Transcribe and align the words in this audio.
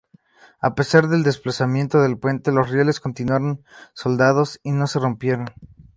A 0.59 0.73
pesar 0.73 1.09
del 1.09 1.21
desplazamiento 1.21 2.01
del 2.01 2.17
puente, 2.17 2.51
los 2.51 2.71
rieles 2.71 2.99
continuaron 2.99 3.63
soldados 3.93 4.59
y 4.63 4.71
no 4.71 4.87
se 4.87 4.97
rompieron. 4.97 5.49